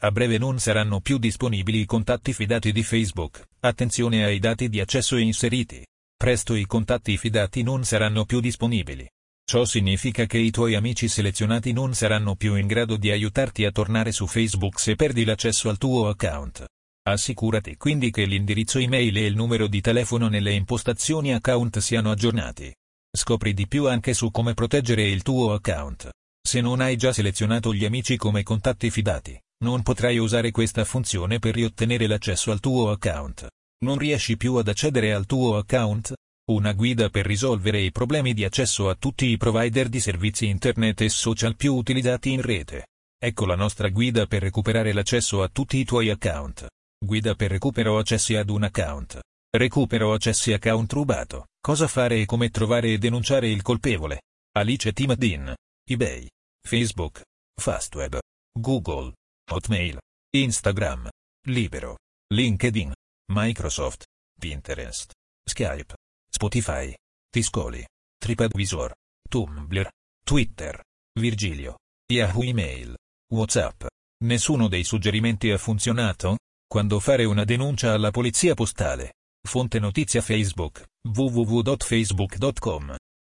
A 0.00 0.12
breve 0.12 0.38
non 0.38 0.60
saranno 0.60 1.00
più 1.00 1.18
disponibili 1.18 1.80
i 1.80 1.84
contatti 1.84 2.32
fidati 2.32 2.70
di 2.70 2.84
Facebook. 2.84 3.48
Attenzione 3.58 4.24
ai 4.24 4.38
dati 4.38 4.68
di 4.68 4.78
accesso 4.78 5.16
inseriti. 5.16 5.84
Presto 6.16 6.54
i 6.54 6.66
contatti 6.66 7.16
fidati 7.16 7.64
non 7.64 7.82
saranno 7.82 8.24
più 8.24 8.38
disponibili. 8.38 9.10
Ciò 9.44 9.64
significa 9.64 10.24
che 10.26 10.38
i 10.38 10.52
tuoi 10.52 10.76
amici 10.76 11.08
selezionati 11.08 11.72
non 11.72 11.94
saranno 11.94 12.36
più 12.36 12.54
in 12.54 12.68
grado 12.68 12.96
di 12.96 13.10
aiutarti 13.10 13.64
a 13.64 13.72
tornare 13.72 14.12
su 14.12 14.28
Facebook 14.28 14.78
se 14.78 14.94
perdi 14.94 15.24
l'accesso 15.24 15.68
al 15.68 15.78
tuo 15.78 16.08
account. 16.08 16.64
Assicurati 17.02 17.76
quindi 17.76 18.12
che 18.12 18.24
l'indirizzo 18.24 18.78
email 18.78 19.16
e 19.16 19.26
il 19.26 19.34
numero 19.34 19.66
di 19.66 19.80
telefono 19.80 20.28
nelle 20.28 20.52
impostazioni 20.52 21.34
account 21.34 21.78
siano 21.78 22.12
aggiornati. 22.12 22.72
Scopri 23.10 23.52
di 23.52 23.66
più 23.66 23.88
anche 23.88 24.14
su 24.14 24.30
come 24.30 24.54
proteggere 24.54 25.02
il 25.08 25.22
tuo 25.22 25.54
account. 25.54 26.08
Se 26.40 26.60
non 26.60 26.80
hai 26.80 26.94
già 26.94 27.12
selezionato 27.12 27.74
gli 27.74 27.84
amici 27.84 28.16
come 28.16 28.44
contatti 28.44 28.90
fidati, 28.90 29.36
non 29.64 29.82
potrai 29.82 30.18
usare 30.18 30.50
questa 30.50 30.84
funzione 30.84 31.38
per 31.38 31.54
riottenere 31.54 32.06
l'accesso 32.06 32.50
al 32.52 32.60
tuo 32.60 32.90
account. 32.90 33.46
Non 33.84 33.98
riesci 33.98 34.36
più 34.36 34.54
ad 34.54 34.68
accedere 34.68 35.12
al 35.12 35.26
tuo 35.26 35.56
account? 35.56 36.12
Una 36.50 36.72
guida 36.72 37.10
per 37.10 37.26
risolvere 37.26 37.80
i 37.80 37.92
problemi 37.92 38.34
di 38.34 38.44
accesso 38.44 38.88
a 38.88 38.94
tutti 38.94 39.26
i 39.26 39.36
provider 39.36 39.88
di 39.88 40.00
servizi 40.00 40.46
internet 40.46 41.00
e 41.02 41.08
social 41.08 41.56
più 41.56 41.74
utilizzati 41.74 42.32
in 42.32 42.40
rete. 42.40 42.86
Ecco 43.20 43.46
la 43.46 43.56
nostra 43.56 43.88
guida 43.88 44.26
per 44.26 44.42
recuperare 44.42 44.92
l'accesso 44.92 45.42
a 45.42 45.48
tutti 45.48 45.78
i 45.78 45.84
tuoi 45.84 46.08
account. 46.08 46.66
Guida 46.98 47.34
per 47.34 47.50
recupero 47.50 47.98
accessi 47.98 48.34
ad 48.36 48.48
un 48.50 48.62
account. 48.62 49.20
Recupero 49.50 50.12
accessi 50.12 50.52
account 50.52 50.92
rubato. 50.92 51.46
Cosa 51.60 51.86
fare 51.88 52.20
e 52.20 52.26
come 52.26 52.50
trovare 52.50 52.92
e 52.92 52.98
denunciare 52.98 53.50
il 53.50 53.62
colpevole. 53.62 54.22
Alice 54.56 54.92
Timadin. 54.92 55.54
eBay. 55.84 56.28
Facebook. 56.66 57.22
Fastweb. 57.60 58.18
Google. 58.58 59.12
Hotmail. 59.48 59.98
Instagram. 60.36 61.08
Libero. 61.46 61.96
LinkedIn. 62.34 62.92
Microsoft. 63.32 64.04
Pinterest. 64.38 65.12
Skype. 65.42 65.94
Spotify. 66.30 66.94
Tiscoli. 67.30 67.84
TripAdvisor. 68.18 68.92
Tumblr. 69.28 69.90
Twitter. 70.24 70.82
Virgilio. 71.18 71.78
Yahoo 72.12 72.42
Email. 72.42 72.94
WhatsApp. 73.32 73.86
Nessuno 74.24 74.68
dei 74.68 74.84
suggerimenti 74.84 75.50
ha 75.50 75.58
funzionato? 75.58 76.36
Quando 76.66 77.00
fare 77.00 77.24
una 77.24 77.44
denuncia 77.44 77.94
alla 77.94 78.10
polizia 78.10 78.54
postale. 78.54 79.14
Fonte 79.46 79.78
notizia 79.78 80.20
Facebook. 80.20 80.84
www.facebook.com 81.08 82.97